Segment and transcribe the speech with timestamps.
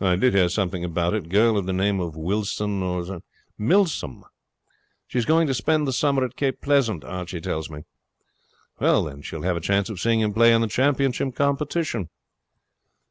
[0.00, 1.28] 'I did hear something about it.
[1.28, 3.20] Girl of the name of Wilson, or'
[3.58, 4.24] 'Milsom.
[5.06, 7.84] She's going to spend the summer at Cape Pleasant, Archie tells me.'
[8.80, 12.08] 'Then she'll have a chance of seeing him play in the championship competition.'